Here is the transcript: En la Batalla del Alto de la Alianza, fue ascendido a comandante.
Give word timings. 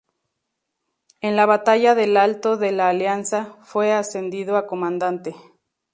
En 1.21 1.35
la 1.35 1.45
Batalla 1.45 1.93
del 1.93 2.17
Alto 2.17 2.57
de 2.57 2.71
la 2.71 2.89
Alianza, 2.89 3.55
fue 3.61 3.93
ascendido 3.93 4.57
a 4.57 4.65
comandante. 4.65 5.35